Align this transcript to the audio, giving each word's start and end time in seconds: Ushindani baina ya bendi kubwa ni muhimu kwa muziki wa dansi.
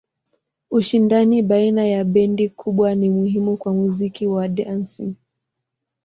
Ushindani 0.71 1.41
baina 1.41 1.87
ya 1.87 2.03
bendi 2.05 2.49
kubwa 2.49 2.95
ni 2.95 3.09
muhimu 3.09 3.57
kwa 3.57 3.73
muziki 3.73 4.27
wa 4.27 4.47
dansi. 4.47 5.15